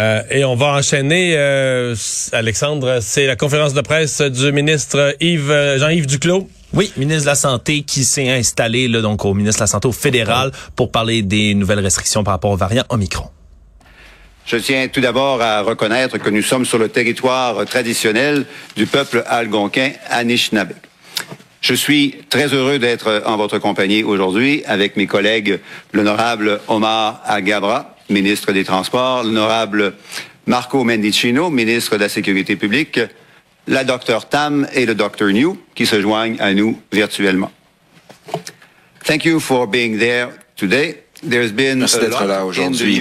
[0.00, 1.94] Euh, et on va enchaîner, euh,
[2.32, 6.48] Alexandre, c'est la conférence de presse du ministre Yves Jean-Yves Duclos.
[6.72, 9.88] Oui, ministre de la Santé qui s'est installé là, donc au ministre de la Santé
[9.88, 13.26] au fédéral pour parler des nouvelles restrictions par rapport au variant Omicron.
[14.46, 18.46] Je tiens tout d'abord à reconnaître que nous sommes sur le territoire traditionnel
[18.76, 20.72] du peuple algonquin Anishinaabe.
[21.60, 25.60] Je suis très heureux d'être en votre compagnie aujourd'hui avec mes collègues
[25.92, 29.94] l'honorable Omar Agabra, ministre des Transports, l'honorable
[30.46, 33.00] Marco Mendicino, ministre de la Sécurité publique,
[33.66, 37.50] la docteur Tam et le docteur New qui se joignent à nous virtuellement.
[39.04, 41.04] Thank you for being there today.
[41.28, 42.96] There's been Merci d'être là aujourd'hui.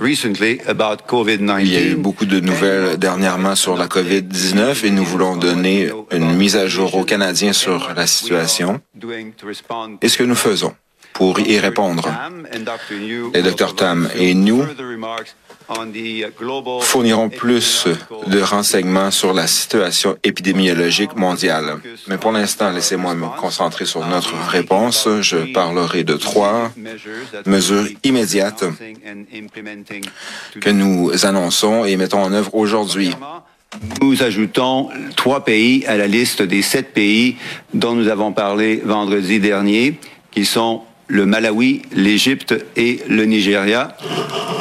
[0.00, 5.90] Il y a eu beaucoup de nouvelles dernièrement sur la COVID-19 et nous voulons donner
[6.12, 8.80] une mise à jour aux Canadiens sur la situation
[10.00, 10.74] et ce que nous faisons?
[11.12, 12.08] Pour y répondre.
[13.34, 14.64] Les Dr Tam et nous
[16.80, 17.86] fourniront plus
[18.26, 21.76] de renseignements sur la situation épidémiologique mondiale.
[22.06, 25.08] Mais pour l'instant, laissez-moi me concentrer sur notre réponse.
[25.20, 26.72] Je parlerai de trois
[27.44, 28.64] mesures immédiates
[30.60, 33.12] que nous annonçons et mettons en œuvre aujourd'hui.
[34.00, 37.36] Nous ajoutons trois pays à la liste des sept pays
[37.74, 39.98] dont nous avons parlé vendredi dernier,
[40.30, 43.96] qui sont le Malawi, l'Égypte et le Nigeria.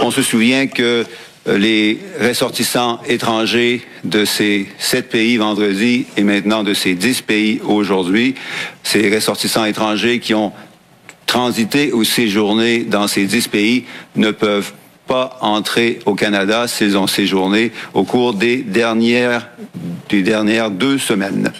[0.01, 1.05] On se souvient que
[1.47, 7.59] euh, les ressortissants étrangers de ces sept pays vendredi et maintenant de ces dix pays
[7.63, 8.35] aujourd'hui,
[8.83, 10.53] ces ressortissants étrangers qui ont
[11.25, 14.71] transité ou séjourné dans ces dix pays ne peuvent
[15.05, 19.49] pas entrer au Canada s'ils ont séjourné au cours des dernières,
[20.09, 21.51] des dernières deux semaines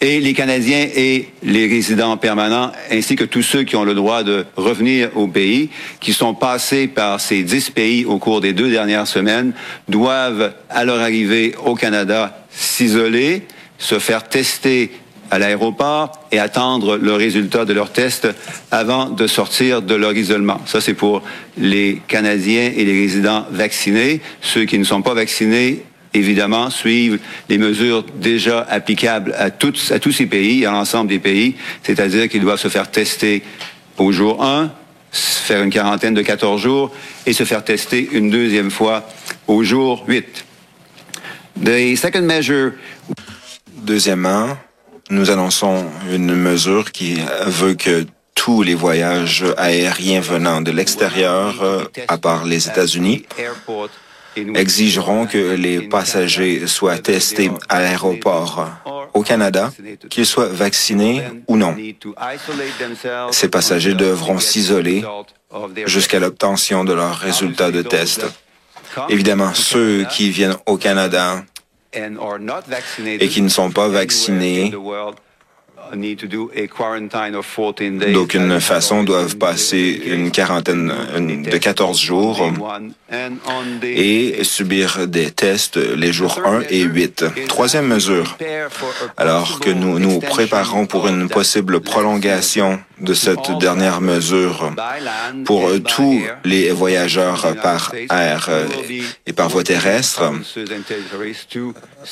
[0.00, 4.22] et les Canadiens et les résidents permanents, ainsi que tous ceux qui ont le droit
[4.22, 5.68] de revenir au pays,
[6.00, 9.52] qui sont passés par ces dix pays au cours des deux dernières semaines,
[9.88, 13.42] doivent, à leur arrivée au Canada, s'isoler,
[13.76, 14.90] se faire tester
[15.30, 18.28] à l'aéroport et attendre le résultat de leur test
[18.70, 20.60] avant de sortir de leur isolement.
[20.66, 21.22] Ça, c'est pour
[21.56, 24.20] les Canadiens et les résidents vaccinés.
[24.40, 25.84] Ceux qui ne sont pas vaccinés
[26.14, 32.28] évidemment, suivent les mesures déjà applicables à, tous, ces pays, à l'ensemble des pays, c'est-à-dire
[32.28, 33.42] qu'ils doivent se faire tester
[33.98, 34.70] au jour 1,
[35.12, 36.92] faire une quarantaine de 14 jours
[37.26, 39.08] et se faire tester une deuxième fois
[39.46, 40.44] au jour 8.
[41.64, 42.26] The second.
[43.82, 44.56] Deuxièmement,
[45.10, 52.16] nous annonçons une mesure qui veut que tous les voyages aériens venant de l'extérieur, à
[52.16, 53.26] part les États-Unis,
[54.36, 58.68] exigeront que les passagers soient testés à l'aéroport
[59.14, 59.72] au Canada,
[60.08, 61.76] qu'ils soient vaccinés ou non.
[63.30, 65.04] Ces passagers devront s'isoler
[65.86, 68.26] jusqu'à l'obtention de leurs résultats de test.
[69.08, 71.44] Évidemment, ceux qui viennent au Canada
[71.92, 74.72] et qui ne sont pas vaccinés
[78.12, 80.92] D'aucune façon doivent passer une quarantaine
[81.50, 82.50] de 14 jours
[83.82, 87.24] et subir des tests les jours 1 et 8.
[87.48, 88.36] Troisième mesure,
[89.16, 94.72] alors que nous nous préparons pour une possible prolongation de cette dernière mesure
[95.44, 98.48] pour tous les voyageurs par air
[99.26, 100.22] et par voie terrestre,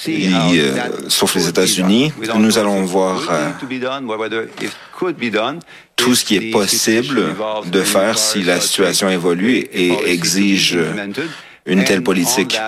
[0.09, 3.51] euh, sauf les États-Unis, nous allons voir euh,
[5.97, 7.35] tout ce qui est possible
[7.67, 10.79] de faire si la situation évolue et exige
[11.69, 12.59] une telle politique.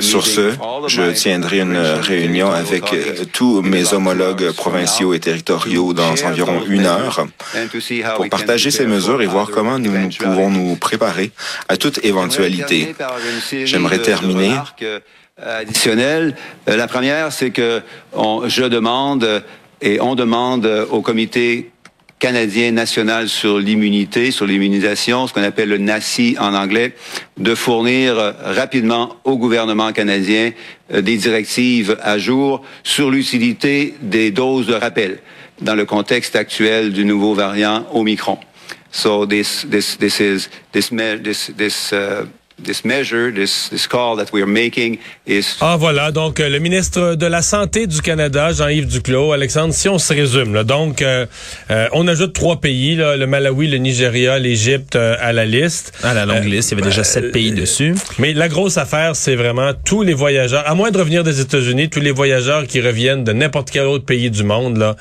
[0.00, 0.52] Sur ce,
[0.88, 6.86] je tiendrai une réunion avec euh, tous mes homologues provinciaux et territoriaux dans environ une
[6.86, 7.26] heure
[8.16, 11.30] pour partager ces mesures et voir comment nous pouvons nous préparer
[11.68, 12.94] à toute éventualité.
[13.64, 14.52] J'aimerais terminer
[15.40, 16.36] additionnel.
[16.68, 17.82] Euh, la première, c'est que
[18.46, 19.42] je demande
[19.80, 21.72] et on demande au comité
[22.18, 26.94] canadien national sur l'immunité, sur l'immunisation, ce qu'on appelle le NACI en anglais,
[27.36, 30.52] de fournir rapidement au gouvernement canadien
[30.92, 35.18] euh, des directives à jour sur l'utilité des doses de rappel
[35.60, 38.38] dans le contexte actuel du nouveau variant Omicron.
[38.90, 40.90] So this this this is this
[41.56, 42.26] this uh,
[45.60, 49.88] ah voilà, donc euh, le ministre de la Santé du Canada, Jean-Yves Duclos, Alexandre, si
[49.88, 51.26] on se résume, là, donc euh,
[51.72, 55.92] euh, on ajoute trois pays, là, le Malawi, le Nigeria, l'Égypte à la liste.
[56.04, 57.94] À la longue liste, il y avait déjà sept pays dessus.
[58.18, 61.90] Mais la grosse affaire, c'est vraiment tous les voyageurs, à moins de revenir des États-Unis,
[61.90, 64.96] tous les voyageurs qui reviennent de n'importe quel autre pays du monde, là,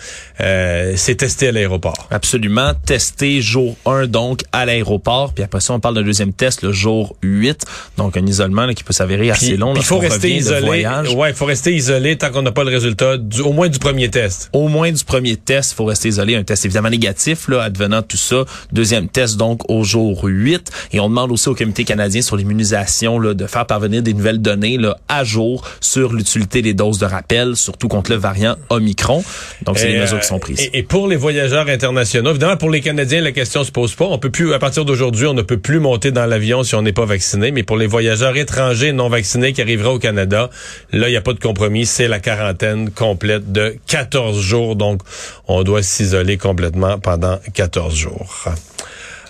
[0.96, 2.08] c'est testé à l'aéroport.
[2.10, 6.64] Absolument, testé jour 1 donc à l'aéroport, puis après ça on parle d'un deuxième test
[6.64, 7.66] le jour 8 8.
[7.98, 9.74] Donc, un isolement qui peut s'avérer assez long.
[9.76, 10.86] Il faut rester isolé.
[11.16, 13.80] Ouais, il faut rester isolé tant qu'on n'a pas le résultat, du, au moins du
[13.80, 14.50] premier test.
[14.54, 16.36] Au moins du premier test, il faut rester isolé.
[16.36, 18.46] Un test évidemment négatif, là, advenant tout ça.
[18.72, 20.72] Deuxième test, donc, au jour 8.
[20.94, 24.78] Et on demande aussi au Comité canadien sur l'immunisation de faire parvenir des nouvelles données
[24.78, 29.24] là, à jour sur l'utilité des doses de rappel, surtout contre le variant Omicron.
[29.64, 30.62] Donc, c'est les mesures qui sont prises.
[30.62, 34.06] Et, et, pour les voyageurs internationaux, évidemment, pour les Canadiens, la question se pose pas.
[34.06, 36.82] On peut plus, à partir d'aujourd'hui, on ne peut plus monter dans l'avion si on
[36.82, 37.33] n'est pas vacciné.
[37.38, 40.50] Mais pour les voyageurs étrangers non vaccinés qui arriveraient au Canada,
[40.92, 41.86] là, il n'y a pas de compromis.
[41.86, 44.76] C'est la quarantaine complète de 14 jours.
[44.76, 45.02] Donc,
[45.48, 48.46] on doit s'isoler complètement pendant 14 jours.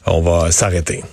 [0.05, 1.03] On va s'arrêter.